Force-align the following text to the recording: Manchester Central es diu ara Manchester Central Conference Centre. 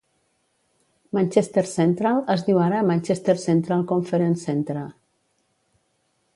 Manchester 1.17 1.65
Central 1.73 2.23
es 2.37 2.45
diu 2.49 2.63
ara 2.69 2.81
Manchester 2.89 3.37
Central 3.45 3.87
Conference 3.95 4.51
Centre. 4.51 4.91